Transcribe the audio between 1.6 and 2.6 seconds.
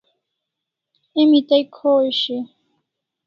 khosh e?